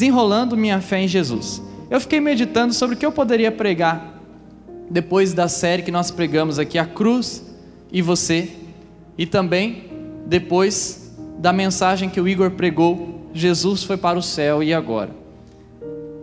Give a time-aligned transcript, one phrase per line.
[0.00, 1.62] desenrolando minha fé em Jesus.
[1.90, 4.18] Eu fiquei meditando sobre o que eu poderia pregar
[4.88, 7.44] depois da série que nós pregamos aqui, a cruz
[7.92, 8.48] e você,
[9.18, 9.90] e também
[10.24, 15.10] depois da mensagem que o Igor pregou, Jesus foi para o céu e agora.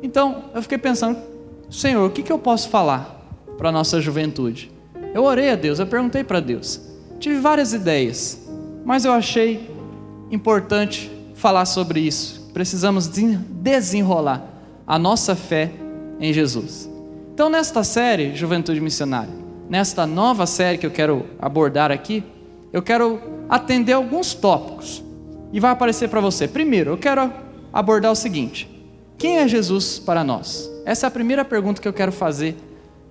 [0.02, 1.20] Então, eu fiquei pensando,
[1.70, 3.24] Senhor, o que, que eu posso falar
[3.60, 4.72] para a nossa juventude?
[5.14, 6.82] Eu orei a Deus, eu perguntei para Deus.
[7.20, 8.50] Tive várias ideias,
[8.84, 9.70] mas eu achei
[10.32, 12.37] importante falar sobre isso.
[12.58, 14.44] Precisamos desenrolar
[14.88, 15.70] a nossa fé
[16.20, 16.90] em Jesus.
[17.32, 19.32] Então, nesta série Juventude Missionária,
[19.70, 22.24] nesta nova série que eu quero abordar aqui,
[22.74, 25.04] eu quero atender alguns tópicos
[25.54, 26.48] e vai aparecer para você.
[26.48, 27.32] Primeiro, eu quero
[27.72, 28.68] abordar o seguinte:
[29.20, 30.68] quem é Jesus para nós?
[30.84, 32.58] Essa é a primeira pergunta que eu quero fazer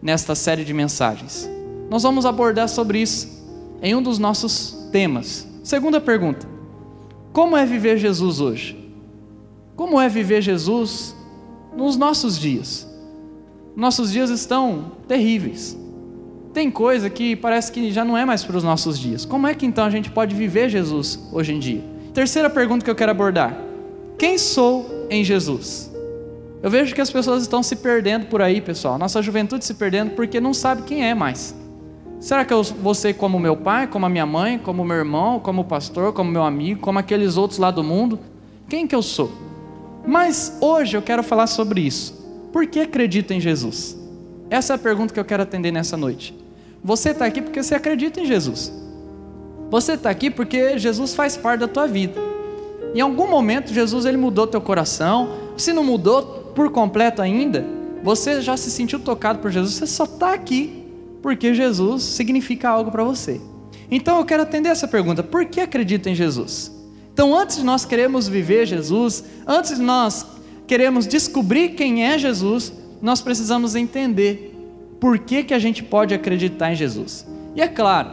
[0.02, 1.48] nesta série de mensagens.
[1.88, 3.46] Nós vamos abordar sobre isso
[3.80, 5.46] em um dos nossos temas.
[5.62, 6.48] Segunda pergunta:
[7.32, 8.85] Como é viver Jesus hoje?
[9.76, 11.14] Como é viver Jesus
[11.76, 12.88] nos nossos dias?
[13.76, 15.78] Nossos dias estão terríveis.
[16.54, 19.26] Tem coisa que parece que já não é mais para os nossos dias.
[19.26, 21.84] Como é que então a gente pode viver Jesus hoje em dia?
[22.14, 23.54] Terceira pergunta que eu quero abordar:
[24.16, 25.92] Quem sou em Jesus?
[26.62, 28.96] Eu vejo que as pessoas estão se perdendo por aí, pessoal.
[28.96, 31.54] Nossa juventude se perdendo porque não sabe quem é mais.
[32.18, 35.38] Será que eu vou ser como meu pai, como a minha mãe, como meu irmão,
[35.38, 38.18] como o pastor, como meu amigo, como aqueles outros lá do mundo?
[38.70, 39.45] Quem que eu sou?
[40.06, 42.14] Mas hoje eu quero falar sobre isso.
[42.52, 43.96] Por que acredita em Jesus?
[44.48, 46.34] Essa é a pergunta que eu quero atender nessa noite.
[46.82, 48.72] Você está aqui porque você acredita em Jesus.
[49.68, 52.20] Você está aqui porque Jesus faz parte da tua vida.
[52.94, 55.30] Em algum momento Jesus ele mudou teu coração.
[55.56, 57.64] Se não mudou por completo ainda,
[58.02, 59.74] você já se sentiu tocado por Jesus.
[59.74, 60.84] Você só está aqui
[61.20, 63.40] porque Jesus significa algo para você.
[63.90, 66.70] Então eu quero atender essa pergunta: por que acredita em Jesus?
[67.16, 70.26] Então, antes de nós queremos viver Jesus, antes de nós
[70.66, 74.54] queremos descobrir quem é Jesus, nós precisamos entender
[75.00, 77.26] por que, que a gente pode acreditar em Jesus.
[77.54, 78.10] E é claro,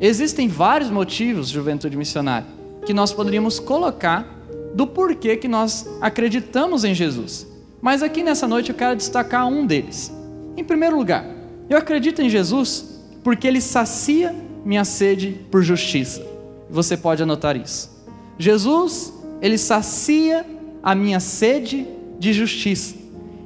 [0.00, 2.48] existem vários motivos, juventude missionária,
[2.84, 4.26] que nós poderíamos colocar
[4.74, 7.46] do porquê que nós acreditamos em Jesus.
[7.80, 10.12] Mas aqui nessa noite eu quero destacar um deles.
[10.56, 11.24] Em primeiro lugar,
[11.70, 16.26] eu acredito em Jesus porque ele sacia minha sede por justiça.
[16.68, 17.91] Você pode anotar isso.
[18.38, 20.46] Jesus, ele sacia
[20.82, 21.86] a minha sede
[22.18, 22.94] de justiça.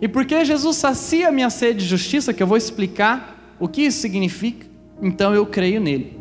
[0.01, 3.83] E porque Jesus sacia a minha sede de justiça, que eu vou explicar o que
[3.83, 4.67] isso significa,
[5.03, 6.19] então eu creio nele.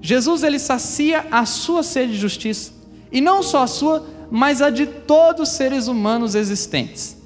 [0.00, 2.72] Jesus ele sacia a sua sede de justiça,
[3.12, 7.16] e não só a sua, mas a de todos os seres humanos existentes.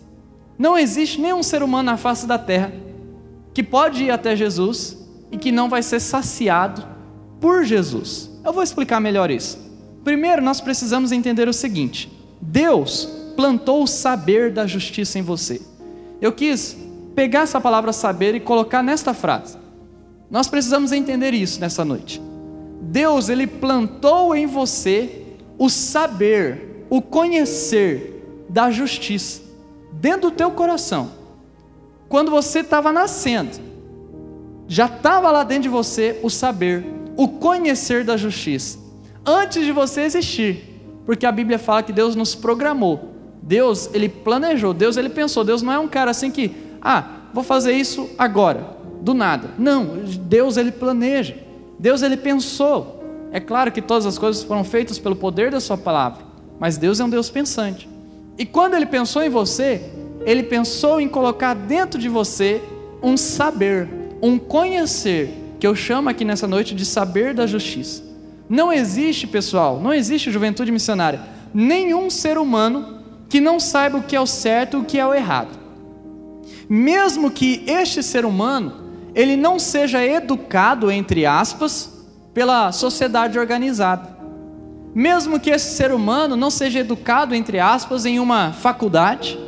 [0.58, 2.72] Não existe nenhum ser humano na face da terra
[3.52, 4.96] que pode ir até Jesus
[5.30, 6.86] e que não vai ser saciado
[7.40, 8.30] por Jesus.
[8.44, 9.58] Eu vou explicar melhor isso.
[10.04, 15.60] Primeiro, nós precisamos entender o seguinte: Deus plantou o saber da justiça em você.
[16.20, 16.76] Eu quis
[17.14, 19.56] pegar essa palavra saber e colocar nesta frase.
[20.30, 22.20] Nós precisamos entender isso nessa noite.
[22.80, 25.24] Deus, ele plantou em você
[25.58, 29.42] o saber, o conhecer da justiça
[29.92, 31.22] dentro do teu coração
[32.12, 33.58] quando você estava nascendo,
[34.68, 36.84] já estava lá dentro de você o saber,
[37.16, 38.78] o conhecer da justiça,
[39.24, 40.72] antes de você existir,
[41.04, 43.12] porque a Bíblia fala que Deus nos programou,
[43.42, 47.42] Deus ele planejou, Deus ele pensou, Deus não é um cara assim que, ah, vou
[47.42, 49.50] fazer isso agora, do nada.
[49.58, 51.36] Não, Deus ele planeja,
[51.78, 53.00] Deus ele pensou.
[53.32, 56.22] É claro que todas as coisas foram feitas pelo poder da sua palavra,
[56.60, 57.88] mas Deus é um Deus pensante.
[58.38, 59.90] E quando ele pensou em você,
[60.24, 62.62] ele pensou em colocar dentro de você
[63.02, 63.88] um saber,
[64.22, 68.11] um conhecer, que eu chamo aqui nessa noite de saber da justiça.
[68.52, 71.22] Não existe, pessoal, não existe juventude missionária,
[71.54, 75.06] nenhum ser humano que não saiba o que é o certo e o que é
[75.06, 75.58] o errado.
[76.68, 78.74] Mesmo que este ser humano,
[79.14, 82.04] ele não seja educado, entre aspas,
[82.34, 84.14] pela sociedade organizada.
[84.94, 89.38] Mesmo que esse ser humano não seja educado, entre aspas, em uma faculdade,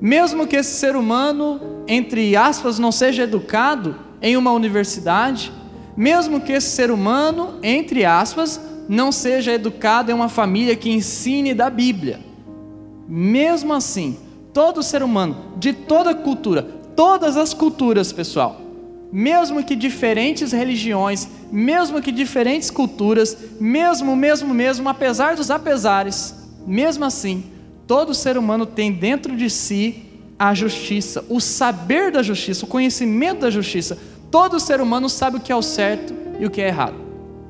[0.00, 5.50] mesmo que esse ser humano, entre aspas, não seja educado em uma universidade,
[5.98, 8.58] mesmo que esse ser humano, entre aspas,
[8.88, 12.20] não seja educado em uma família que ensine da Bíblia,
[13.06, 14.16] mesmo assim,
[14.54, 16.62] todo ser humano, de toda cultura,
[16.96, 18.60] todas as culturas, pessoal,
[19.12, 26.34] mesmo que diferentes religiões, mesmo que diferentes culturas, mesmo, mesmo, mesmo, apesar dos apesares,
[26.66, 27.44] mesmo assim,
[27.88, 30.04] Todo ser humano tem dentro de si
[30.38, 33.96] a justiça, o saber da justiça, o conhecimento da justiça.
[34.30, 36.96] Todo ser humano sabe o que é o certo e o que é errado.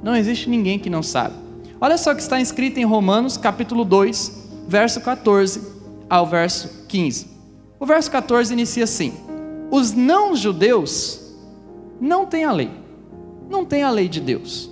[0.03, 1.35] Não existe ninguém que não sabe.
[1.81, 5.61] Olha só o que está escrito em Romanos, capítulo 2, verso 14.
[6.09, 7.27] ao verso 15.
[7.81, 9.13] O verso 14 inicia assim:
[9.71, 11.21] Os não-judeus
[12.01, 12.71] não têm a lei,
[13.51, 14.71] não têm a lei de Deus,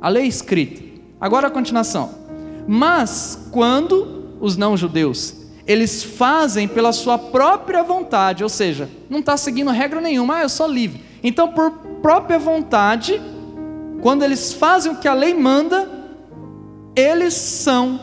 [0.00, 0.82] a lei escrita.
[1.20, 2.10] Agora a continuação.
[2.66, 9.70] Mas quando os não-judeus eles fazem pela sua própria vontade, ou seja, não está seguindo
[9.70, 11.09] regra nenhuma, ah, eu sou livre.
[11.22, 11.70] Então, por
[12.02, 13.20] própria vontade,
[14.00, 15.88] quando eles fazem o que a lei manda,
[16.96, 18.00] eles são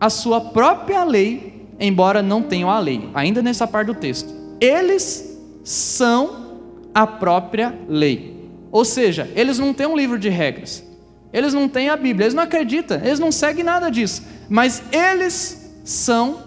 [0.00, 4.32] a sua própria lei, embora não tenham a lei, ainda nessa parte do texto.
[4.60, 6.58] Eles são
[6.94, 8.50] a própria lei.
[8.70, 10.84] Ou seja, eles não têm um livro de regras,
[11.32, 15.72] eles não têm a Bíblia, eles não acreditam, eles não seguem nada disso, mas eles
[15.84, 16.38] são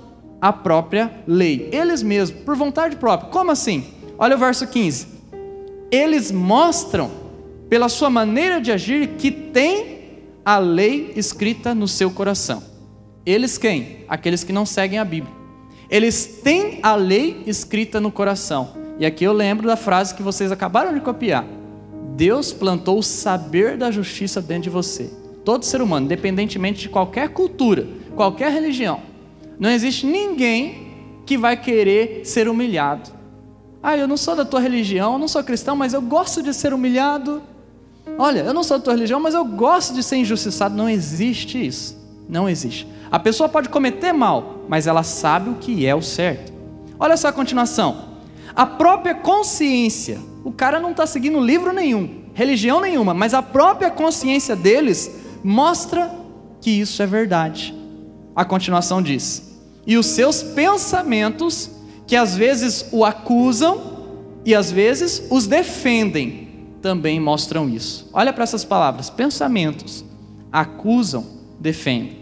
[0.41, 3.29] a própria lei, eles mesmos, por vontade própria.
[3.29, 3.85] Como assim?
[4.17, 5.16] Olha o verso 15.
[5.91, 7.09] Eles mostram,
[7.69, 9.97] pela sua maneira de agir, que tem
[10.43, 12.63] a lei escrita no seu coração.
[13.25, 14.05] Eles quem?
[14.07, 15.33] Aqueles que não seguem a Bíblia.
[15.89, 18.69] Eles têm a lei escrita no coração.
[18.99, 21.45] E aqui eu lembro da frase que vocês acabaram de copiar.
[22.15, 25.09] Deus plantou o saber da justiça dentro de você.
[25.45, 29.01] Todo ser humano, independentemente de qualquer cultura, qualquer religião,
[29.59, 30.87] não existe ninguém
[31.25, 33.16] que vai querer ser humilhado.
[33.81, 36.53] Ah, eu não sou da tua religião, eu não sou cristão, mas eu gosto de
[36.53, 37.41] ser humilhado.
[38.17, 40.75] Olha, eu não sou da tua religião, mas eu gosto de ser injustiçado.
[40.75, 41.97] Não existe isso.
[42.27, 42.87] Não existe.
[43.11, 46.51] A pessoa pode cometer mal, mas ela sabe o que é o certo.
[46.99, 48.17] Olha só a continuação.
[48.55, 53.91] A própria consciência, o cara não está seguindo livro nenhum, religião nenhuma, mas a própria
[53.91, 55.11] consciência deles
[55.43, 56.11] mostra
[56.59, 57.73] que isso é verdade.
[58.35, 61.69] A continuação diz: e os seus pensamentos,
[62.07, 63.97] que às vezes o acusam
[64.45, 66.47] e às vezes os defendem,
[66.81, 68.09] também mostram isso.
[68.13, 70.05] Olha para essas palavras: pensamentos,
[70.51, 71.25] acusam,
[71.59, 72.17] defendem.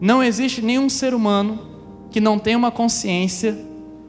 [0.00, 1.58] Não existe nenhum ser humano
[2.12, 3.58] que não tenha uma consciência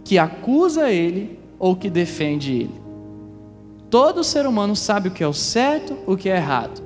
[0.06, 2.80] que acusa ele ou que defende ele.
[3.90, 6.84] Todo ser humano sabe o que é o certo, o que é errado.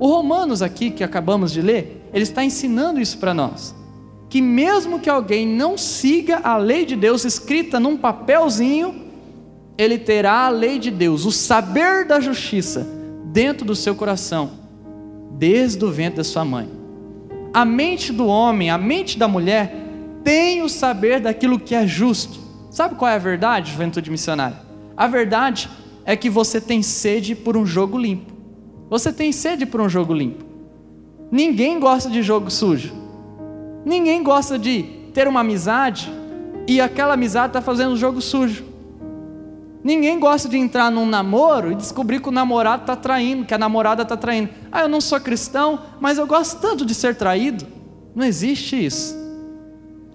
[0.00, 3.74] O Romanos aqui que acabamos de ler, ele está ensinando isso para nós
[4.28, 9.06] que mesmo que alguém não siga a lei de Deus escrita num papelzinho,
[9.78, 12.86] ele terá a lei de Deus, o saber da justiça,
[13.26, 14.50] dentro do seu coração,
[15.32, 16.68] desde o ventre da sua mãe.
[17.52, 19.86] A mente do homem, a mente da mulher,
[20.24, 22.40] tem o saber daquilo que é justo.
[22.70, 24.58] Sabe qual é a verdade, juventude missionária?
[24.96, 25.68] A verdade
[26.04, 28.32] é que você tem sede por um jogo limpo.
[28.88, 30.44] Você tem sede por um jogo limpo.
[31.30, 33.05] Ninguém gosta de jogo sujo.
[33.86, 34.82] Ninguém gosta de
[35.14, 36.12] ter uma amizade
[36.66, 38.64] e aquela amizade está fazendo um jogo sujo.
[39.84, 43.58] Ninguém gosta de entrar num namoro e descobrir que o namorado está traindo, que a
[43.58, 44.50] namorada está traindo.
[44.72, 47.64] Ah, eu não sou cristão, mas eu gosto tanto de ser traído.
[48.12, 49.16] Não existe isso.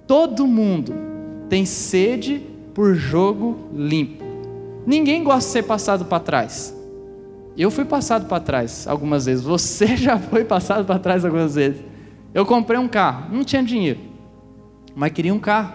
[0.05, 0.93] Todo mundo
[1.47, 4.21] tem sede por jogo limpo.
[4.85, 6.75] Ninguém gosta de ser passado para trás.
[7.57, 9.45] Eu fui passado para trás algumas vezes.
[9.45, 11.90] Você já foi passado para trás algumas vezes.
[12.33, 13.99] Eu comprei um carro, não tinha dinheiro,
[14.95, 15.73] mas queria um carro,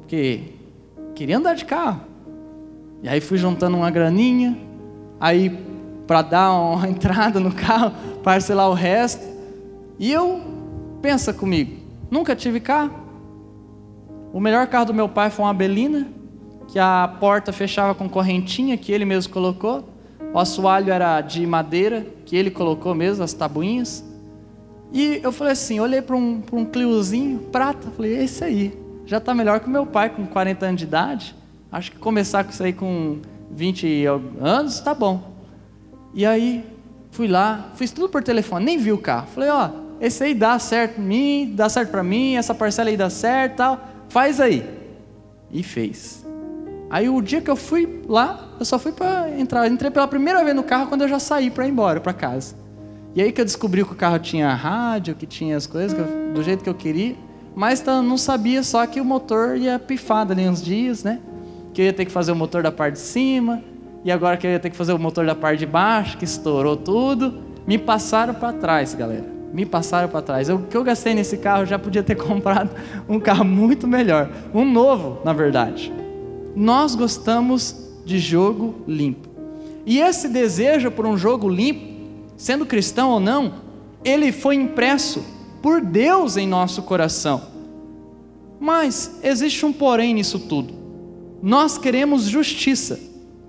[0.00, 0.54] porque
[1.14, 2.00] queria andar de carro.
[3.02, 4.58] E aí fui juntando uma graninha,
[5.20, 5.50] aí
[6.06, 9.24] para dar uma entrada no carro, parcelar o resto.
[9.98, 10.40] E eu,
[11.00, 11.76] pensa comigo,
[12.10, 12.92] nunca tive carro.
[14.32, 16.08] O melhor carro do meu pai foi uma Belina,
[16.66, 19.84] que a porta fechava com correntinha que ele mesmo colocou.
[20.32, 24.04] O assoalho era de madeira, que ele colocou mesmo, as tabuinhas.
[24.92, 29.34] E eu falei assim, olhei para um, um Cliozinho prata, falei, esse aí, já está
[29.34, 31.34] melhor que o meu pai com 40 anos de idade.
[31.70, 33.18] Acho que começar com isso aí com
[33.52, 34.04] 20
[34.40, 35.32] anos, está bom.
[36.12, 36.64] E aí,
[37.10, 39.28] fui lá, fiz tudo por telefone, nem vi o carro.
[39.28, 39.70] Falei, ó,
[40.00, 43.80] esse aí dá certo mim, dá certo para mim, essa parcela aí dá certo, tal.
[44.08, 44.68] Faz aí.
[45.52, 46.26] E fez.
[46.88, 50.42] Aí o dia que eu fui lá, eu só fui para entrar, entrei pela primeira
[50.42, 52.56] vez no carro quando eu já saí para ir embora para casa.
[53.14, 56.32] E aí que eu descobri que o carro tinha rádio, que tinha as coisas eu,
[56.32, 57.16] do jeito que eu queria,
[57.56, 61.18] mas não sabia só que o motor ia pifar dali uns dias, né?
[61.74, 63.62] Que eu ia ter que fazer o motor da parte de cima,
[64.04, 66.24] e agora que eu ia ter que fazer o motor da parte de baixo, que
[66.24, 67.42] estourou tudo.
[67.66, 69.26] Me passaram para trás, galera.
[69.52, 70.48] Me passaram para trás.
[70.48, 72.70] O que eu gastei nesse carro já podia ter comprado
[73.08, 75.92] um carro muito melhor, um novo, na verdade.
[76.56, 79.28] Nós gostamos de jogo limpo.
[79.84, 81.89] E esse desejo por um jogo limpo
[82.40, 83.52] sendo cristão ou não,
[84.02, 85.22] ele foi impresso
[85.60, 87.42] por Deus em nosso coração.
[88.58, 90.72] Mas existe um porém nisso tudo.
[91.42, 92.98] Nós queremos justiça,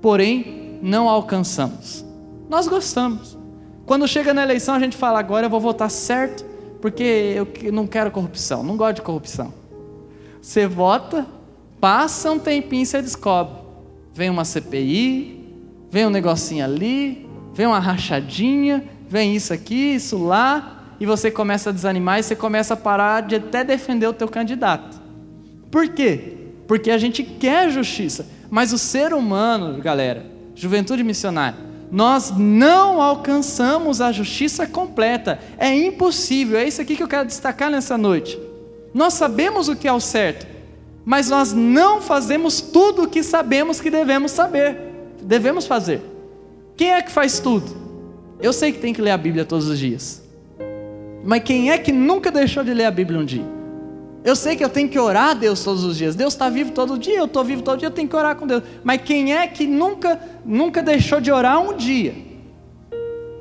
[0.01, 2.03] porém não alcançamos.
[2.49, 3.37] Nós gostamos.
[3.85, 6.43] Quando chega na eleição, a gente fala: agora eu vou votar certo,
[6.81, 7.33] porque
[7.63, 9.53] eu não quero corrupção, não gosto de corrupção.
[10.41, 11.25] Você vota,
[11.79, 13.55] passa um tempinho e você descobre.
[14.13, 15.45] Vem uma CPI,
[15.89, 17.30] vem um negocinho ali,
[17.61, 22.35] vem uma rachadinha, vem isso aqui, isso lá, e você começa a desanimar e você
[22.35, 24.99] começa a parar de até defender o teu candidato.
[25.69, 26.37] Por quê?
[26.67, 30.25] Porque a gente quer justiça, mas o ser humano, galera,
[30.55, 31.59] juventude missionária,
[31.91, 35.37] nós não alcançamos a justiça completa.
[35.59, 36.57] É impossível.
[36.57, 38.39] É isso aqui que eu quero destacar nessa noite.
[38.91, 40.47] Nós sabemos o que é o certo,
[41.05, 44.77] mas nós não fazemos tudo o que sabemos que devemos saber,
[45.21, 46.10] devemos fazer.
[46.81, 47.71] Quem é que faz tudo?
[48.41, 50.19] Eu sei que tem que ler a Bíblia todos os dias.
[51.23, 53.45] Mas quem é que nunca deixou de ler a Bíblia um dia?
[54.25, 56.15] Eu sei que eu tenho que orar a Deus todos os dias.
[56.15, 58.47] Deus está vivo todo dia, eu estou vivo todo dia, eu tenho que orar com
[58.47, 58.63] Deus.
[58.83, 62.15] Mas quem é que nunca, nunca deixou de orar um dia?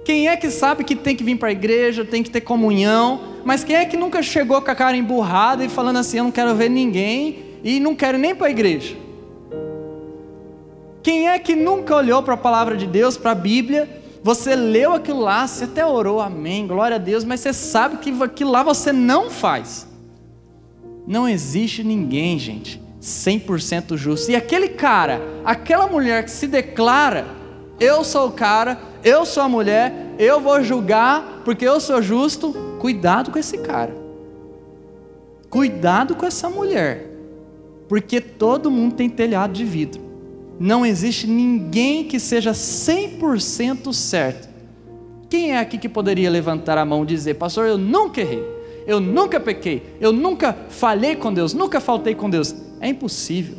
[0.05, 3.23] Quem é que sabe que tem que vir para a igreja, tem que ter comunhão?
[3.43, 6.31] Mas quem é que nunca chegou com a cara emburrada e falando assim: eu não
[6.31, 8.95] quero ver ninguém e não quero nem para a igreja?
[11.11, 14.93] Quem é que nunca olhou para a palavra de Deus, para a Bíblia, você leu
[14.93, 18.63] aquilo lá, você até orou, amém, glória a Deus, mas você sabe que aquilo lá
[18.63, 19.89] você não faz.
[21.09, 24.31] Não existe ninguém, gente, 100% justo.
[24.31, 27.27] E aquele cara, aquela mulher que se declara,
[27.81, 32.55] eu sou o cara, eu sou a mulher, eu vou julgar porque eu sou justo,
[32.79, 33.93] cuidado com esse cara.
[35.51, 37.11] Cuidado com essa mulher.
[37.89, 40.10] Porque todo mundo tem telhado de vidro
[40.61, 44.47] não existe ninguém que seja 100% certo.
[45.31, 48.45] Quem é aqui que poderia levantar a mão e dizer, pastor, eu nunca errei,
[48.87, 52.55] eu nunca pequei, eu nunca falhei com Deus, nunca faltei com Deus?
[52.79, 53.57] É impossível.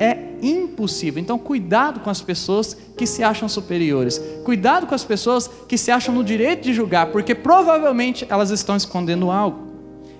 [0.00, 1.20] É impossível.
[1.20, 4.18] Então, cuidado com as pessoas que se acham superiores.
[4.42, 8.74] Cuidado com as pessoas que se acham no direito de julgar, porque provavelmente elas estão
[8.74, 9.68] escondendo algo.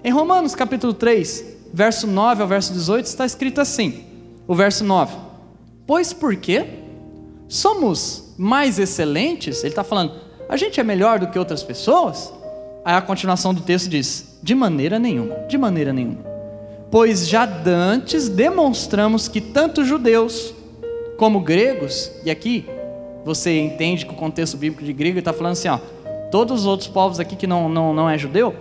[0.04, 4.04] Em Romanos capítulo 3, verso 9 ao verso 18, está escrito assim:
[4.46, 5.27] o verso 9.
[5.88, 6.66] Pois por quê?
[7.48, 9.60] Somos mais excelentes?
[9.60, 10.12] Ele está falando,
[10.46, 12.30] a gente é melhor do que outras pessoas?
[12.84, 16.18] Aí a continuação do texto diz: de maneira nenhuma, de maneira nenhuma.
[16.90, 20.52] Pois já dantes demonstramos que tanto judeus
[21.16, 22.66] como gregos, e aqui
[23.24, 25.78] você entende que o contexto bíblico de grego está falando assim: ó,
[26.30, 28.54] todos os outros povos aqui que não, não, não é judeu,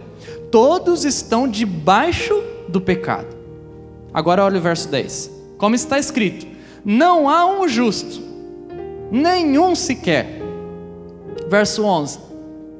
[0.49, 3.35] todos estão debaixo do pecado.
[4.13, 5.29] Agora olha o verso 10.
[5.57, 6.55] Como está escrito:
[6.89, 8.21] não há um justo,
[9.11, 10.41] nenhum sequer.
[11.49, 12.17] Verso 11: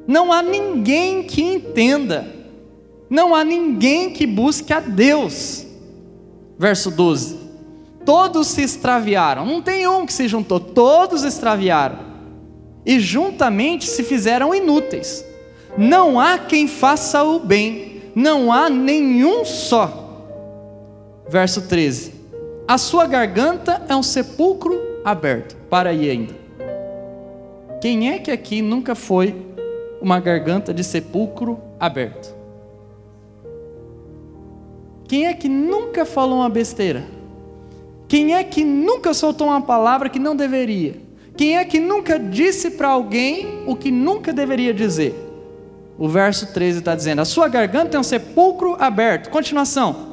[0.08, 2.26] Não há ninguém que entenda,
[3.10, 5.68] não há ninguém que busque a Deus.
[6.58, 7.38] Verso 12:
[8.06, 12.00] Todos se extraviaram, não tem um que se juntou, todos extraviaram,
[12.86, 15.26] e juntamente se fizeram inúteis.
[15.78, 20.24] Não há quem faça o bem, não há nenhum só.
[21.28, 22.17] Verso 13:
[22.68, 25.56] a sua garganta é um sepulcro aberto.
[25.70, 26.36] Para aí ainda.
[27.80, 29.34] Quem é que aqui nunca foi
[30.02, 32.36] uma garganta de sepulcro aberto?
[35.08, 37.06] Quem é que nunca falou uma besteira?
[38.10, 40.96] Quem é que nunca soltou uma palavra que não deveria?
[41.38, 45.16] Quem é que nunca disse para alguém o que nunca deveria dizer?
[45.98, 49.30] O verso 13 está dizendo: A sua garganta é um sepulcro aberto.
[49.30, 50.08] Continuação.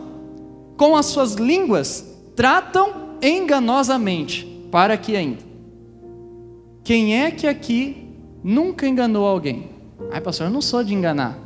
[0.76, 4.52] Com as suas línguas tratam enganosamente.
[4.70, 5.42] Para aqui ainda.
[6.82, 8.08] Quem é que aqui
[8.42, 9.70] nunca enganou alguém?
[10.10, 11.38] Ai, pastor, eu não sou de enganar.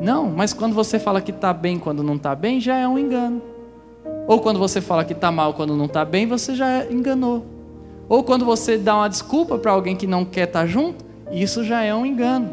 [0.00, 2.98] Não, mas quando você fala que está bem quando não está bem, já é um
[2.98, 3.40] engano.
[4.26, 7.46] Ou quando você fala que está mal quando não está bem, você já enganou.
[8.08, 11.62] Ou quando você dá uma desculpa para alguém que não quer estar tá junto, isso
[11.62, 12.50] já é um engano.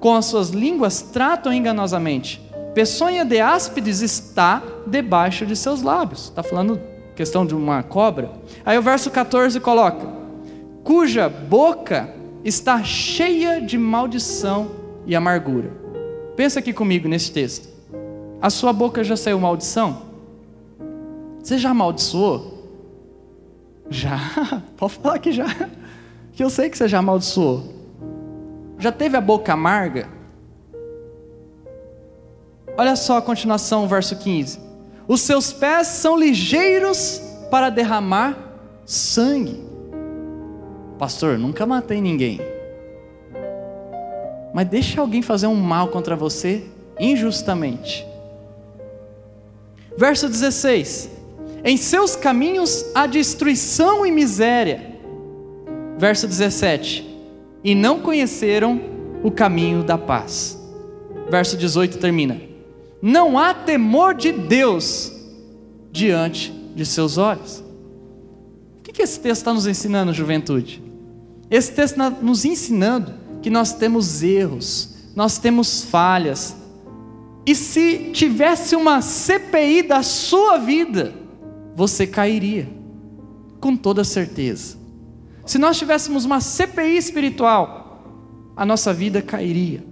[0.00, 6.24] Com as suas línguas tratam enganosamente peçonha de áspides está debaixo de seus lábios.
[6.24, 6.80] Está falando
[7.14, 8.30] questão de uma cobra.
[8.64, 10.06] Aí o verso 14 coloca:
[10.82, 12.08] cuja boca
[12.44, 14.70] está cheia de maldição
[15.06, 15.70] e amargura.
[16.36, 17.68] Pensa aqui comigo nesse texto.
[18.40, 20.02] A sua boca já saiu maldição?
[21.42, 22.54] Você já amaldiçoou?
[23.88, 24.18] Já?
[24.76, 25.46] Pode falar que já.
[26.32, 27.72] Que eu sei que você já amaldiçoou.
[28.78, 30.08] Já teve a boca amarga?
[32.76, 34.58] Olha só a continuação, verso 15.
[35.06, 37.20] Os seus pés são ligeiros
[37.50, 38.36] para derramar
[38.86, 39.62] sangue.
[40.98, 42.40] Pastor, nunca matei ninguém.
[44.52, 46.64] Mas deixa alguém fazer um mal contra você
[46.98, 48.06] injustamente.
[49.96, 51.10] Verso 16:
[51.64, 54.94] Em seus caminhos há destruição e miséria.
[55.98, 57.04] Verso 17:
[57.62, 58.80] E não conheceram
[59.22, 60.58] o caminho da paz.
[61.28, 62.53] Verso 18 termina:
[63.04, 65.12] não há temor de Deus
[65.92, 67.62] diante de seus olhos.
[68.78, 70.82] O que esse texto está nos ensinando, juventude?
[71.50, 76.56] Esse texto está nos ensinando que nós temos erros, nós temos falhas.
[77.44, 81.12] E se tivesse uma CPI da sua vida,
[81.76, 82.70] você cairia,
[83.60, 84.78] com toda certeza.
[85.44, 88.02] Se nós tivéssemos uma CPI espiritual,
[88.56, 89.84] a nossa vida cairia.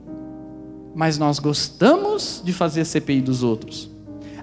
[0.94, 3.90] Mas nós gostamos de fazer CPI dos outros.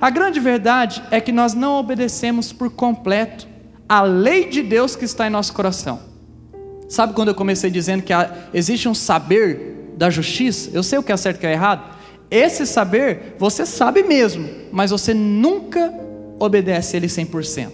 [0.01, 3.47] A grande verdade é que nós não obedecemos por completo
[3.87, 5.99] a lei de Deus que está em nosso coração.
[6.87, 8.13] Sabe quando eu comecei dizendo que
[8.53, 10.71] existe um saber da justiça?
[10.73, 11.97] Eu sei o que é certo e o que é errado.
[12.31, 15.93] Esse saber você sabe mesmo, mas você nunca
[16.39, 17.71] obedece ele 100%.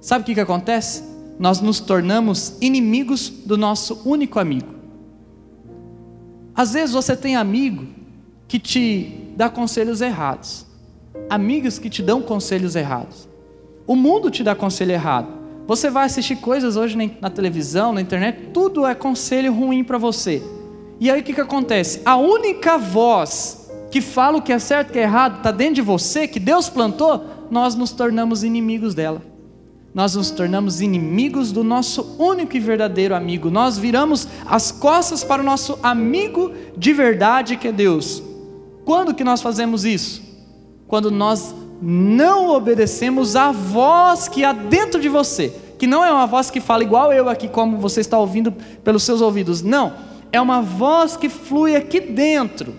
[0.00, 1.02] Sabe o que, que acontece?
[1.38, 4.74] Nós nos tornamos inimigos do nosso único amigo.
[6.54, 7.86] Às vezes você tem amigo
[8.48, 10.66] que te dá conselhos errados
[11.28, 13.28] amigos que te dão conselhos errados.
[13.86, 15.28] O mundo te dá conselho errado.
[15.66, 20.42] Você vai assistir coisas hoje na televisão, na internet, tudo é conselho ruim para você.
[21.00, 22.00] E aí o que, que acontece?
[22.04, 25.50] A única voz que fala o que é certo e o que é errado está
[25.50, 29.22] dentro de você, que Deus plantou, nós nos tornamos inimigos dela.
[29.92, 33.50] Nós nos tornamos inimigos do nosso único e verdadeiro amigo.
[33.50, 38.22] Nós viramos as costas para o nosso amigo de verdade que é Deus.
[38.86, 40.26] Quando que nós fazemos isso?
[40.86, 46.26] quando nós não obedecemos à voz que há dentro de você, que não é uma
[46.26, 48.52] voz que fala igual eu aqui, como você está ouvindo
[48.82, 49.92] pelos seus ouvidos, não,
[50.32, 52.74] é uma voz que flui aqui dentro,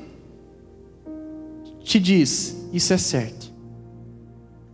[1.83, 3.51] te diz: Isso é certo,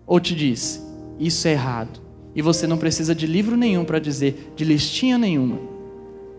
[0.07, 0.81] ou te diz:
[1.19, 1.99] Isso é errado,
[2.33, 5.59] e você não precisa de livro nenhum para dizer, de listinha nenhuma.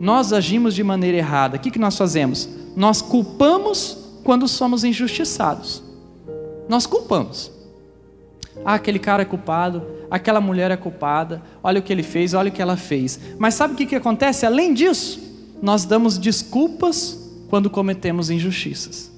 [0.01, 2.49] Nós agimos de maneira errada, o que, que nós fazemos?
[2.75, 5.83] Nós culpamos quando somos injustiçados.
[6.69, 7.53] Nós culpamos.
[8.65, 12.49] Ah, aquele cara é culpado, aquela mulher é culpada, olha o que ele fez, olha
[12.49, 13.21] o que ela fez.
[13.39, 14.47] Mas sabe o que, que acontece?
[14.47, 15.21] Além disso,
[15.61, 17.19] nós damos desculpas
[17.51, 19.13] quando cometemos injustiças.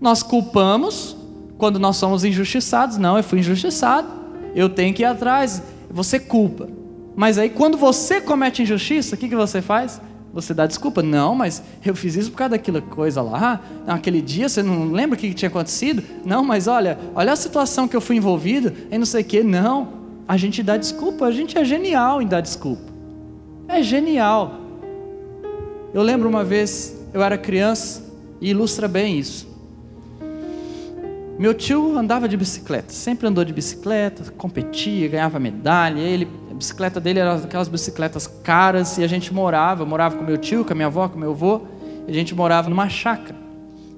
[0.00, 1.16] Nós culpamos
[1.56, 2.98] quando nós somos injustiçados.
[2.98, 4.08] Não, eu fui injustiçado,
[4.54, 5.62] eu tenho que ir atrás.
[5.90, 6.68] Você culpa.
[7.14, 10.00] Mas aí, quando você comete injustiça, o que, que você faz?
[10.36, 11.02] Você dá desculpa?
[11.02, 13.58] Não, mas eu fiz isso por causa daquela coisa lá.
[13.86, 16.02] Naquele dia, você não lembra o que tinha acontecido?
[16.26, 19.42] Não, mas olha, olha a situação que eu fui envolvido, e não sei o quê.
[19.42, 19.88] Não,
[20.28, 22.82] a gente dá desculpa, a gente é genial em dar desculpa.
[23.66, 24.60] É genial.
[25.94, 28.04] Eu lembro uma vez, eu era criança,
[28.38, 29.48] e ilustra bem isso.
[31.38, 36.00] Meu tio andava de bicicleta, sempre andou de bicicleta, competia, ganhava medalha.
[36.00, 40.38] Ele bicicleta dele era aquelas bicicletas caras e a gente morava, eu morava com meu
[40.38, 41.62] tio, com a minha avó, com meu avô,
[42.06, 43.36] e a gente morava numa chácara.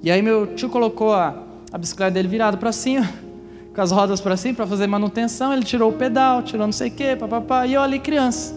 [0.03, 3.07] E aí meu tio colocou a, a bicicleta dele virada para cima,
[3.73, 6.89] com as rodas para cima para fazer manutenção, ele tirou o pedal, tirou não sei
[6.89, 8.53] o quê, papapá, e eu ali criança.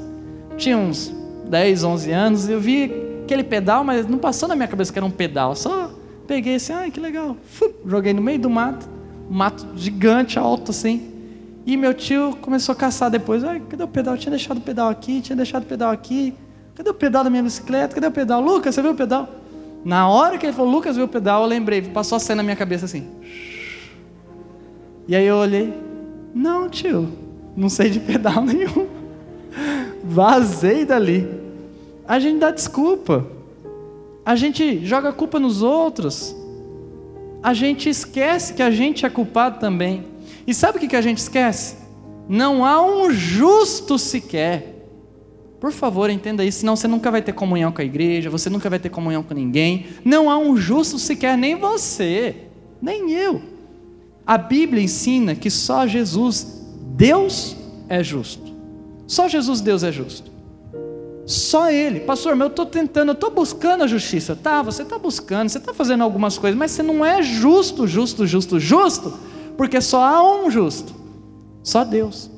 [0.56, 1.12] Tinha uns
[1.48, 2.92] 10, 11 anos, e eu vi
[3.24, 5.90] aquele pedal, mas não passou na minha cabeça que era um pedal, só
[6.26, 7.36] peguei assim, ai que legal,
[7.86, 8.88] joguei no meio do mato,
[9.30, 11.11] mato gigante, alto assim,
[11.64, 13.44] e meu tio começou a caçar depois.
[13.44, 14.14] Ai, cadê o pedal?
[14.14, 16.34] Eu tinha deixado o pedal aqui, tinha deixado o pedal aqui.
[16.74, 17.94] Cadê o pedal da minha bicicleta?
[17.94, 18.40] Cadê o pedal?
[18.40, 19.28] Lucas, você viu o pedal?
[19.84, 22.42] Na hora que ele falou, Lucas viu o pedal, eu lembrei, passou a cena na
[22.44, 23.08] minha cabeça assim.
[25.08, 25.74] E aí eu olhei,
[26.34, 27.08] não, tio,
[27.56, 28.86] não sei de pedal nenhum.
[30.04, 31.28] Vazei dali.
[32.06, 33.26] A gente dá desculpa.
[34.24, 36.34] A gente joga culpa nos outros.
[37.42, 40.11] A gente esquece que a gente é culpado também.
[40.46, 41.76] E sabe o que a gente esquece?
[42.28, 44.72] Não há um justo sequer.
[45.60, 48.68] Por favor, entenda isso, senão você nunca vai ter comunhão com a igreja, você nunca
[48.68, 49.86] vai ter comunhão com ninguém.
[50.04, 52.34] Não há um justo sequer, nem você,
[52.80, 53.40] nem eu.
[54.26, 56.64] A Bíblia ensina que só Jesus,
[56.96, 57.56] Deus,
[57.88, 58.52] é justo.
[59.06, 60.32] Só Jesus, Deus, é justo.
[61.26, 62.00] Só Ele.
[62.00, 64.34] Pastor, mas eu estou tentando, eu estou buscando a justiça.
[64.34, 68.26] Tá, você está buscando, você está fazendo algumas coisas, mas você não é justo, justo,
[68.26, 69.12] justo, justo
[69.56, 70.94] porque só há um justo,
[71.62, 72.30] só Deus.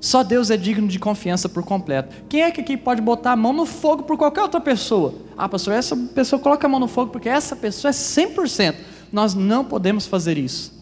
[0.00, 2.14] Só Deus é digno de confiança por completo.
[2.28, 5.14] Quem é que aqui pode botar a mão no fogo por qualquer outra pessoa?
[5.34, 8.74] Ah, pastor, essa pessoa coloca a mão no fogo porque essa pessoa é 100%.
[9.10, 10.74] Nós não podemos fazer isso.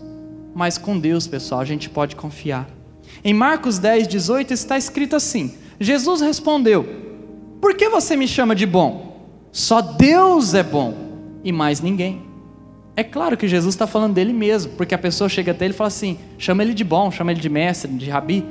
[0.52, 2.68] Mas com Deus, pessoal, a gente pode confiar.
[3.22, 6.84] Em Marcos 10, 18 está escrito assim: Jesus respondeu:
[7.60, 9.28] Por que você me chama de bom?
[9.52, 10.94] Só Deus é bom
[11.44, 12.31] e mais ninguém.
[12.94, 15.76] É claro que Jesus está falando dele mesmo, porque a pessoa chega até ele e
[15.76, 18.44] fala assim: chama ele de bom, chama ele de mestre, de rabi.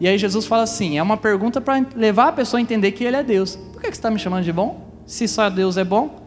[0.00, 3.04] E aí Jesus fala assim: é uma pergunta para levar a pessoa a entender que
[3.04, 3.56] ele é Deus.
[3.72, 4.86] Por que você está me chamando de bom?
[5.06, 6.26] Se só Deus é bom?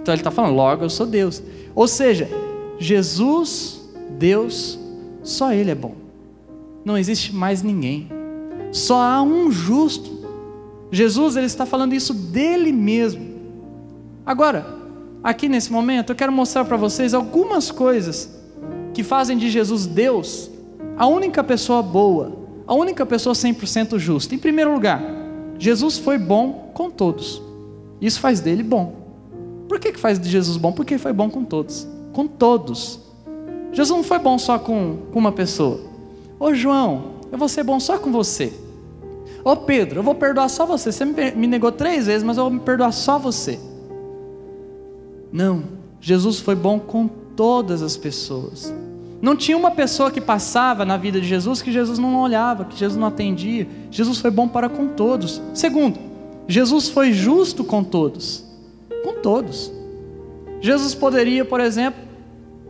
[0.00, 1.42] Então ele está falando, logo eu sou Deus.
[1.74, 2.28] Ou seja,
[2.78, 3.80] Jesus,
[4.18, 4.78] Deus,
[5.22, 5.94] só Ele é bom.
[6.84, 8.10] não existe mais ninguém.
[8.70, 10.24] Só há um justo.
[10.90, 13.34] Jesus ele está falando isso dele mesmo.
[14.26, 14.83] Agora,
[15.24, 18.28] aqui nesse momento, eu quero mostrar para vocês algumas coisas
[18.92, 20.50] que fazem de Jesus Deus
[20.98, 24.34] a única pessoa boa, a única pessoa 100% justa.
[24.34, 25.02] Em primeiro lugar,
[25.58, 27.42] Jesus foi bom com todos.
[28.00, 28.94] Isso faz dele bom.
[29.66, 30.72] Por que, que faz de Jesus bom?
[30.72, 31.88] Porque foi bom com todos.
[32.12, 33.00] Com todos.
[33.72, 35.80] Jesus não foi bom só com, uma pessoa.
[36.38, 38.52] Ô João, eu vou ser bom só com você.
[39.42, 40.92] Ô Pedro, eu vou perdoar só você.
[40.92, 43.58] Você me negou três vezes, mas eu vou me perdoar só você.
[45.34, 45.64] Não,
[46.00, 48.72] Jesus foi bom com todas as pessoas.
[49.20, 52.78] Não tinha uma pessoa que passava na vida de Jesus que Jesus não olhava, que
[52.78, 53.66] Jesus não atendia.
[53.90, 55.42] Jesus foi bom para com todos.
[55.52, 55.98] Segundo,
[56.46, 58.44] Jesus foi justo com todos.
[59.02, 59.72] Com todos.
[60.60, 62.00] Jesus poderia, por exemplo,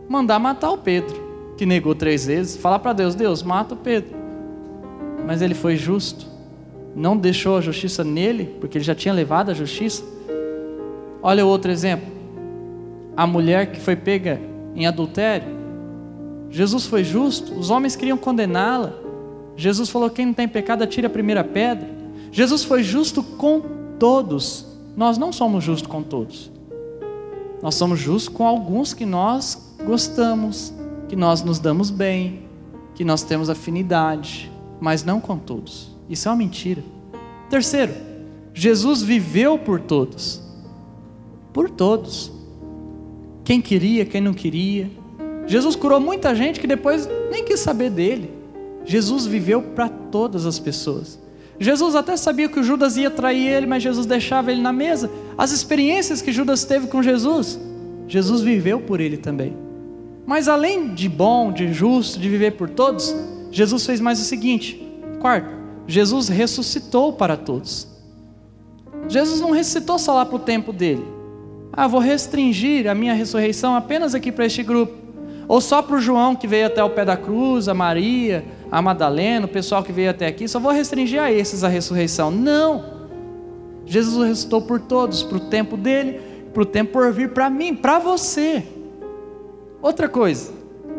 [0.09, 1.15] mandar matar o Pedro,
[1.55, 4.15] que negou três vezes, falar para Deus: Deus, mata o Pedro.
[5.23, 6.25] Mas ele foi justo,
[6.95, 10.03] não deixou a justiça nele, porque ele já tinha levado a justiça.
[11.21, 12.14] Olha outro exemplo
[13.15, 14.39] a mulher que foi pega
[14.75, 15.55] em adultério.
[16.49, 18.93] Jesus foi justo, os homens queriam condená-la.
[19.55, 21.87] Jesus falou: quem não tem pecado, atire a primeira pedra.
[22.31, 23.61] Jesus foi justo com
[23.97, 24.65] todos.
[24.95, 26.51] Nós não somos justos com todos.
[27.61, 30.73] Nós somos justos com alguns que nós gostamos,
[31.07, 32.43] que nós nos damos bem,
[32.93, 35.95] que nós temos afinidade, mas não com todos.
[36.09, 36.83] Isso é uma mentira.
[37.49, 37.93] Terceiro,
[38.53, 40.41] Jesus viveu por todos.
[41.51, 42.31] Por todos
[43.45, 44.89] quem queria, quem não queria.
[45.45, 48.31] Jesus curou muita gente que depois nem quis saber dele.
[48.83, 51.19] Jesus viveu para todas as pessoas.
[51.59, 55.09] Jesus até sabia que o Judas ia trair ele, mas Jesus deixava ele na mesa.
[55.37, 57.59] As experiências que Judas teve com Jesus,
[58.07, 59.55] Jesus viveu por ele também.
[60.25, 63.15] Mas além de bom, de justo, de viver por todos,
[63.51, 64.83] Jesus fez mais o seguinte:
[65.21, 65.53] quarto,
[65.87, 67.87] Jesus ressuscitou para todos.
[69.07, 71.14] Jesus não ressuscitou só lá para o tempo dele.
[71.75, 74.93] Ah, vou restringir a minha ressurreição apenas aqui para este grupo.
[75.47, 78.81] Ou só para o João que veio até o pé da cruz, a Maria, a
[78.81, 82.31] Madalena, o pessoal que veio até aqui, só vou restringir a esses a ressurreição.
[82.31, 82.95] Não!
[83.85, 86.19] Jesus ressuscitou por todos, para o tempo dele,
[86.53, 88.63] para o tempo por vir para mim, para você.
[89.81, 90.51] Outra coisa,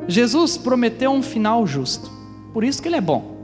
[0.07, 2.11] Jesus prometeu um final justo.
[2.53, 3.35] Por isso que ele é bom.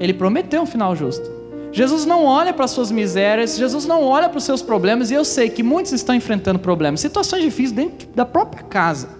[0.00, 1.35] Ele prometeu um final justo.
[1.76, 5.14] Jesus não olha para as suas misérias, Jesus não olha para os seus problemas, e
[5.14, 9.10] eu sei que muitos estão enfrentando problemas, situações difíceis dentro da própria casa.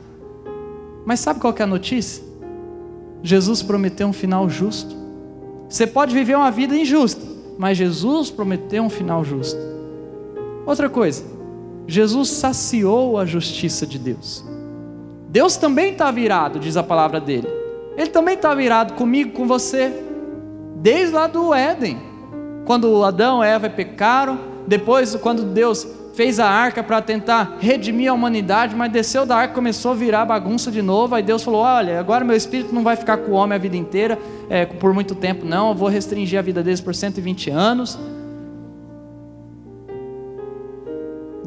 [1.04, 2.24] Mas sabe qual é a notícia?
[3.22, 4.96] Jesus prometeu um final justo.
[5.68, 7.20] Você pode viver uma vida injusta,
[7.58, 9.60] mas Jesus prometeu um final justo.
[10.64, 11.24] Outra coisa,
[11.86, 14.42] Jesus saciou a justiça de Deus.
[15.28, 17.48] Deus também está virado, diz a palavra dele.
[17.98, 19.92] Ele também está virado comigo, com você,
[20.76, 22.15] desde lá do Éden.
[22.66, 28.14] Quando Adão e Eva pecaram, depois, quando Deus fez a arca para tentar redimir a
[28.14, 31.14] humanidade, mas desceu da arca começou a virar bagunça de novo.
[31.14, 33.76] Aí Deus falou: Olha, agora meu espírito não vai ficar com o homem a vida
[33.76, 34.18] inteira,
[34.50, 35.68] é, por muito tempo, não.
[35.68, 37.98] Eu vou restringir a vida deles por 120 anos.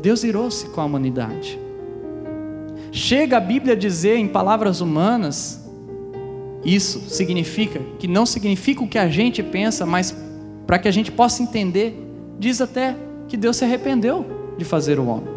[0.02, 1.60] Deus irou-se com a humanidade.
[2.94, 5.70] Chega a Bíblia a dizer em palavras humanas,
[6.64, 10.16] isso significa que não significa o que a gente pensa, mas
[10.70, 12.00] para que a gente possa entender,
[12.38, 12.96] diz até
[13.28, 15.34] que Deus se arrependeu de fazer o homem.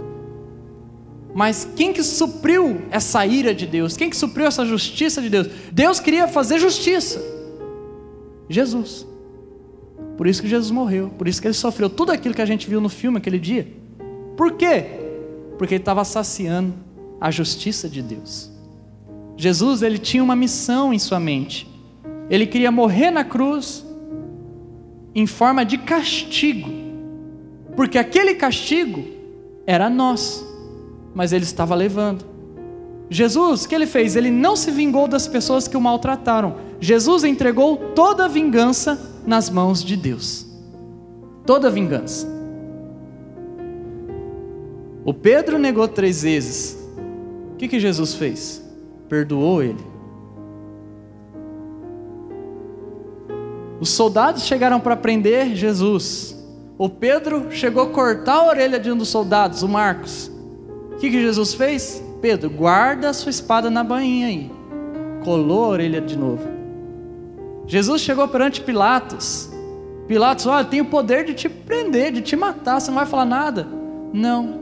[1.34, 3.96] Mas quem que supriu essa ira de Deus?
[3.96, 5.48] Quem que supriu essa justiça de Deus?
[5.72, 7.18] Deus queria fazer justiça.
[8.46, 9.06] Jesus.
[10.18, 12.68] Por isso que Jesus morreu, por isso que ele sofreu tudo aquilo que a gente
[12.68, 13.66] viu no filme aquele dia.
[14.36, 14.84] Por quê?
[15.56, 16.74] Porque ele estava saciando
[17.18, 18.50] a justiça de Deus.
[19.38, 21.66] Jesus, ele tinha uma missão em sua mente.
[22.28, 23.82] Ele queria morrer na cruz
[25.14, 26.70] em forma de castigo,
[27.76, 29.04] porque aquele castigo
[29.66, 30.44] era nós,
[31.14, 32.24] mas ele estava levando.
[33.10, 34.16] Jesus, o que ele fez?
[34.16, 36.56] Ele não se vingou das pessoas que o maltrataram.
[36.80, 40.46] Jesus entregou toda a vingança nas mãos de Deus.
[41.44, 42.26] Toda a vingança.
[45.04, 46.78] O Pedro negou três vezes.
[47.52, 48.64] O que, que Jesus fez?
[49.08, 49.91] Perdoou ele.
[53.82, 56.40] Os soldados chegaram para prender Jesus.
[56.78, 60.30] O Pedro chegou a cortar a orelha de um dos soldados, o Marcos.
[60.92, 62.00] O que, que Jesus fez?
[62.20, 64.48] Pedro, guarda a sua espada na bainha aí.
[65.24, 66.46] Colou a orelha de novo.
[67.66, 69.50] Jesus chegou perante Pilatos.
[70.06, 73.24] Pilatos, olha, tem o poder de te prender, de te matar, você não vai falar
[73.24, 73.66] nada.
[74.12, 74.60] Não,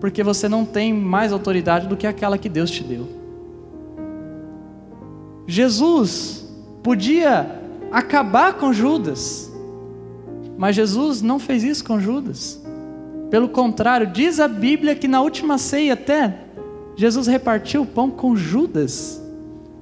[0.00, 3.06] porque você não tem mais autoridade do que aquela que Deus te deu.
[5.46, 6.50] Jesus
[6.82, 7.60] podia
[7.92, 9.52] acabar com Judas,
[10.56, 12.60] mas Jesus não fez isso com Judas.
[13.30, 16.38] Pelo contrário, diz a Bíblia que na última ceia até
[16.96, 19.20] Jesus repartiu o pão com Judas.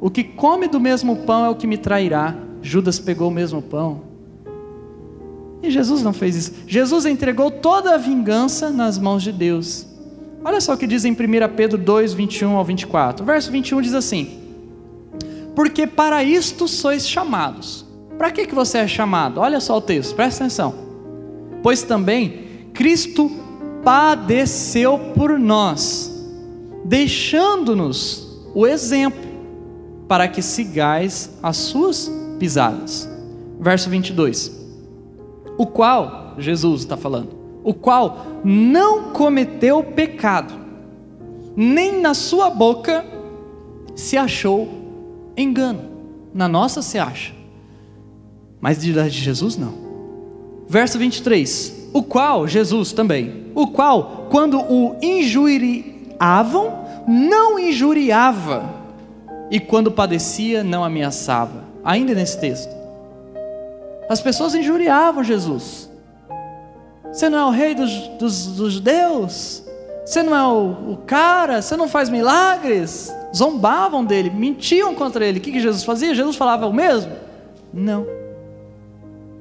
[0.01, 2.35] O que come do mesmo pão é o que me trairá.
[2.62, 4.03] Judas pegou o mesmo pão.
[5.62, 6.53] E Jesus não fez isso.
[6.66, 9.87] Jesus entregou toda a vingança nas mãos de Deus.
[10.44, 11.16] Olha só o que diz em 1
[11.55, 13.23] Pedro 2, 21 ao 24.
[13.23, 14.38] O verso 21 diz assim:
[15.55, 17.89] Porque para isto sois chamados.
[18.20, 19.40] Para que, que você é chamado?
[19.40, 20.74] Olha só o texto, presta atenção.
[21.62, 23.30] Pois também Cristo
[23.83, 26.28] padeceu por nós,
[26.85, 29.26] deixando-nos o exemplo,
[30.06, 33.09] para que sigais as suas pisadas.
[33.59, 34.52] Verso 22.
[35.56, 37.30] O qual, Jesus está falando,
[37.64, 40.52] o qual não cometeu pecado,
[41.56, 43.02] nem na sua boca
[43.94, 44.68] se achou
[45.35, 45.88] engano.
[46.35, 47.39] Na nossa se acha,
[48.61, 49.75] mas de Jesus não.
[50.68, 58.81] Verso 23: O qual, Jesus também, o qual, quando o injuriavam, não injuriava,
[59.51, 61.64] e quando padecia, não ameaçava.
[61.83, 62.70] Ainda nesse texto.
[64.09, 65.90] As pessoas injuriavam Jesus.
[67.12, 69.64] Você não é o rei dos, dos, dos judeus?
[70.05, 71.61] Você não é o, o, cara?
[71.61, 73.12] Você não faz milagres?
[73.35, 75.38] Zombavam dele, mentiam contra ele.
[75.38, 76.14] O que, que Jesus fazia?
[76.14, 77.12] Jesus falava o mesmo?
[77.73, 78.19] Não.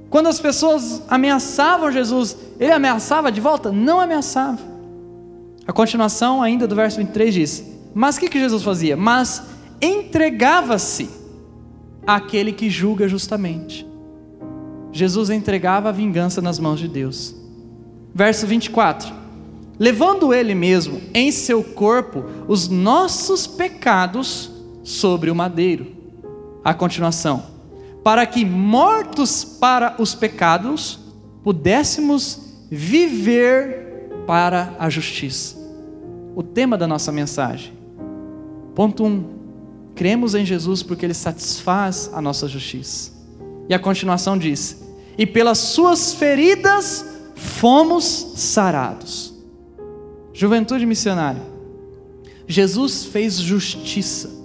[0.09, 3.71] Quando as pessoas ameaçavam Jesus, ele ameaçava de volta?
[3.71, 4.59] Não ameaçava.
[5.67, 8.97] A continuação ainda do verso 23 diz: Mas o que, que Jesus fazia?
[8.97, 9.43] Mas
[9.79, 11.09] entregava-se
[12.05, 13.87] àquele que julga justamente.
[14.91, 17.35] Jesus entregava a vingança nas mãos de Deus.
[18.13, 19.13] Verso 24:
[19.77, 24.51] Levando ele mesmo em seu corpo os nossos pecados
[24.83, 25.95] sobre o madeiro.
[26.65, 27.43] A continuação:
[28.03, 30.99] Para que mortos para os pecados
[31.43, 35.57] pudéssemos viver para a justiça.
[36.35, 37.73] O tema da nossa mensagem.
[38.75, 39.07] Ponto 1.
[39.07, 39.25] Um,
[39.95, 43.11] cremos em Jesus porque ele satisfaz a nossa justiça.
[43.67, 44.81] E a continuação diz:
[45.17, 49.33] E pelas suas feridas fomos sarados.
[50.33, 51.41] Juventude missionária.
[52.47, 54.38] Jesus fez justiça.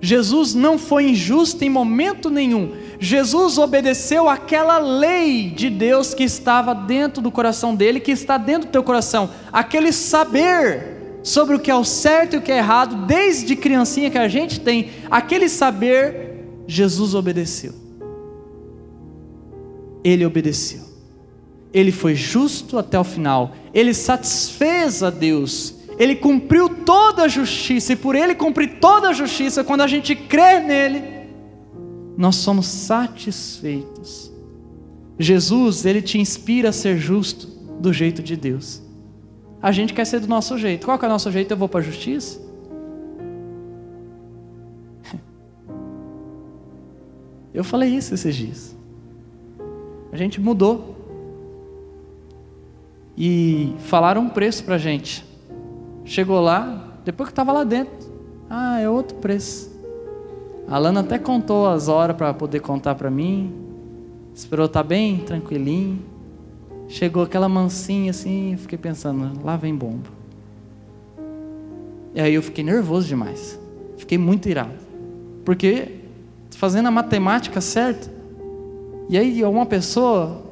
[0.00, 2.72] Jesus não foi injusto em momento nenhum.
[3.00, 8.68] Jesus obedeceu aquela lei de Deus que estava dentro do coração dele, que está dentro
[8.68, 12.58] do teu coração, aquele saber sobre o que é o certo e o que é
[12.58, 17.72] errado, desde criancinha que a gente tem, aquele saber, Jesus obedeceu.
[20.02, 20.88] Ele obedeceu.
[21.72, 23.52] Ele foi justo até o final.
[23.74, 25.74] Ele satisfez a Deus.
[25.98, 30.14] Ele cumpriu toda a justiça, e por ele cumprir toda a justiça, quando a gente
[30.14, 31.02] crê nele,
[32.16, 34.32] nós somos satisfeitos.
[35.18, 37.48] Jesus, ele te inspira a ser justo
[37.80, 38.80] do jeito de Deus.
[39.60, 40.84] A gente quer ser do nosso jeito.
[40.84, 41.50] Qual que é o nosso jeito?
[41.50, 42.40] Eu vou para a justiça?
[47.52, 48.76] Eu falei isso esses dias.
[50.12, 50.96] A gente mudou.
[53.16, 55.27] E falaram um preço para a gente.
[56.08, 57.92] Chegou lá, depois que estava lá dentro.
[58.48, 59.70] Ah, é outro preço.
[60.66, 63.52] A Lana até contou as horas para poder contar para mim.
[64.34, 65.98] Esperou estar tá bem tranquilinho.
[66.88, 70.08] Chegou aquela mansinha assim, fiquei pensando, lá vem bomba.
[72.14, 73.60] E aí eu fiquei nervoso demais.
[73.98, 74.78] Fiquei muito irado.
[75.44, 75.96] Porque
[76.52, 78.10] fazendo a matemática certa,
[79.10, 80.42] e aí uma pessoa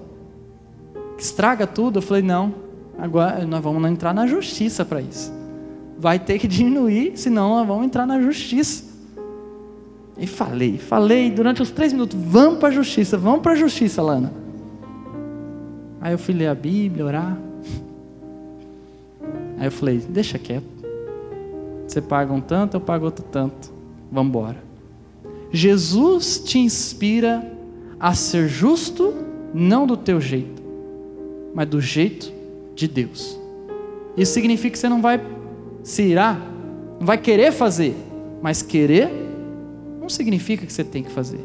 [1.16, 2.54] estraga tudo, eu falei, não,
[2.98, 5.35] agora nós vamos entrar na justiça para isso.
[5.98, 8.84] Vai ter que diminuir, senão nós vamos entrar na justiça.
[10.18, 14.02] E falei, falei durante os três minutos: vamos para a justiça, vamos para a justiça,
[14.02, 14.32] Lana.
[16.00, 17.38] Aí eu fui ler a Bíblia, orar.
[19.58, 20.76] Aí eu falei: deixa quieto.
[21.86, 23.72] Você paga um tanto, eu pago outro tanto.
[24.10, 24.56] Vamos embora.
[25.52, 27.52] Jesus te inspira
[27.98, 29.14] a ser justo,
[29.54, 30.62] não do teu jeito,
[31.54, 32.32] mas do jeito
[32.74, 33.38] de Deus.
[34.16, 35.18] Isso significa que você não vai
[35.86, 36.40] se irar,
[36.98, 37.94] não vai querer fazer,
[38.42, 39.08] mas querer
[40.00, 41.38] não significa que você tem que fazer.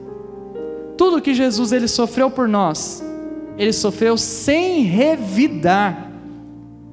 [0.97, 3.03] Tudo que Jesus ele sofreu por nós,
[3.55, 6.11] ele sofreu sem revidar.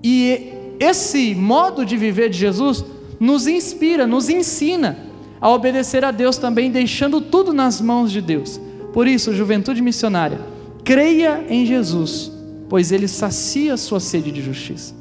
[0.05, 2.85] E esse modo de viver de Jesus
[3.19, 4.99] nos inspira, nos ensina
[5.41, 8.61] a obedecer a Deus também, deixando tudo nas mãos de Deus.
[8.93, 10.39] Por isso, juventude missionária,
[10.85, 12.31] creia em Jesus,
[12.69, 14.95] pois ele sacia sua sede de justiça.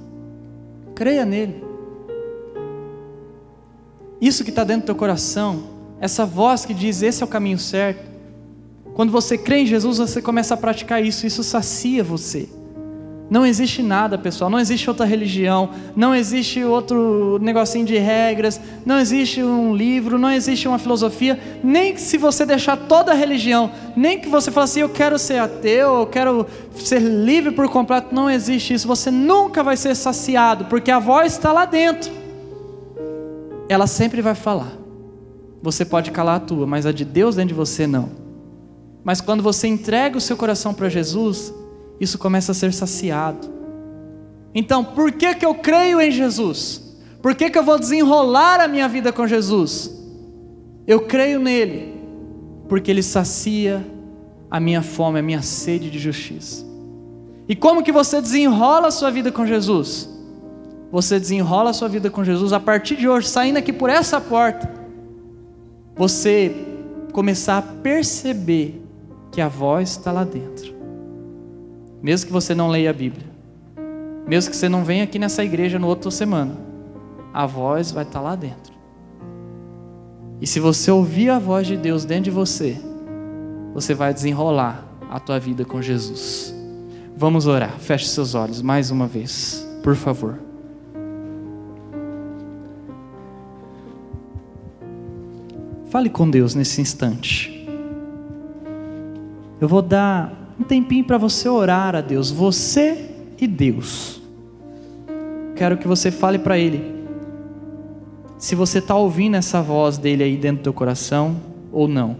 [0.95, 1.66] Creia nele.
[4.19, 5.63] Isso que está dentro do teu coração,
[5.99, 8.05] essa voz que diz esse é o caminho certo,
[8.93, 12.49] Quando você crê em Jesus, você começa a praticar isso, isso sacia você.
[13.29, 18.97] Não existe nada, pessoal, não existe outra religião, não existe outro negocinho de regras, não
[18.97, 24.17] existe um livro, não existe uma filosofia, nem se você deixar toda a religião, nem
[24.17, 28.27] que você fale assim, eu quero ser ateu, eu quero ser livre por completo, não
[28.27, 32.09] existe isso, você nunca vai ser saciado, porque a voz está lá dentro,
[33.69, 34.71] ela sempre vai falar,
[35.61, 38.09] você pode calar a tua, mas a de Deus dentro de você não,
[39.03, 41.53] mas quando você entrega o seu coração para Jesus,
[41.99, 43.47] isso começa a ser saciado.
[44.53, 46.97] Então, por que, que eu creio em Jesus?
[47.21, 49.91] Por que, que eu vou desenrolar a minha vida com Jesus?
[50.85, 51.95] Eu creio nele,
[52.67, 53.85] porque ele sacia
[54.49, 56.65] a minha fome, a minha sede de justiça.
[57.47, 60.09] E como que você desenrola a sua vida com Jesus?
[60.91, 64.21] Você desenrola a sua vida com Jesus a partir de hoje, saindo aqui por essa
[64.21, 64.69] porta.
[65.95, 66.55] Você
[67.11, 68.81] começar a perceber
[69.31, 70.75] que a voz está lá dentro.
[72.01, 73.25] Mesmo que você não leia a Bíblia,
[74.27, 76.55] mesmo que você não venha aqui nessa igreja no outra semana,
[77.33, 78.73] a voz vai estar lá dentro.
[80.39, 82.77] E se você ouvir a voz de Deus dentro de você,
[83.73, 86.53] você vai desenrolar a tua vida com Jesus.
[87.15, 87.77] Vamos orar.
[87.79, 90.46] Feche seus olhos mais uma vez, por favor.
[95.97, 97.67] Fale com Deus nesse instante.
[99.59, 103.09] Eu vou dar um tempinho para você orar a Deus, você
[103.41, 104.21] e Deus.
[105.55, 106.83] Quero que você fale para Ele
[108.37, 111.35] se você está ouvindo essa voz dele aí dentro do teu coração
[111.71, 112.15] ou não.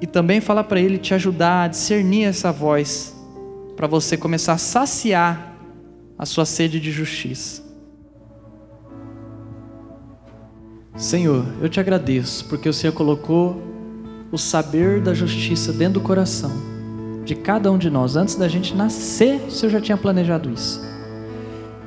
[0.00, 3.14] E também fala para Ele te ajudar a discernir essa voz,
[3.76, 5.54] para você começar a saciar
[6.18, 7.63] a sua sede de justiça.
[10.96, 13.60] Senhor, eu te agradeço porque o Senhor colocou
[14.30, 16.52] o saber da justiça dentro do coração
[17.24, 18.14] de cada um de nós.
[18.14, 20.80] Antes da gente nascer, o Senhor já tinha planejado isso.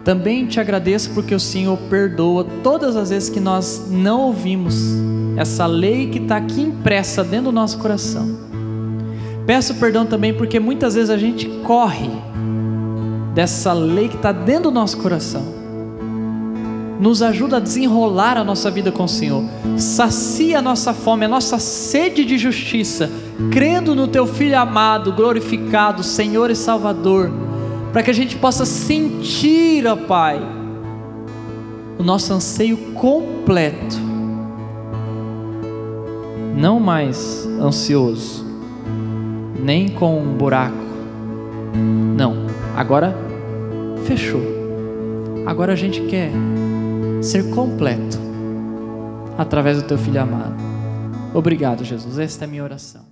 [0.03, 4.75] Também te agradeço porque o Senhor perdoa todas as vezes que nós não ouvimos
[5.37, 8.37] essa lei que está aqui impressa dentro do nosso coração.
[9.45, 12.09] Peço perdão também porque muitas vezes a gente corre
[13.33, 15.56] dessa lei que está dentro do nosso coração
[16.99, 19.43] nos ajuda a desenrolar a nossa vida com o Senhor,
[19.77, 23.09] sacia a nossa fome, a nossa sede de justiça,
[23.51, 27.31] crendo no Teu Filho amado, glorificado, Senhor e Salvador,
[27.93, 30.41] para que a gente possa sentir, ó Pai,
[31.99, 33.97] o nosso anseio completo,
[36.55, 38.45] não mais ansioso,
[39.59, 40.87] nem com um buraco,
[42.15, 43.15] não, agora
[44.05, 44.57] fechou.
[45.45, 46.31] Agora a gente quer
[47.27, 48.17] ser completo
[49.37, 50.55] através do teu filho amado.
[51.33, 52.17] Obrigado, Jesus.
[52.17, 53.06] Esta é a minha oração.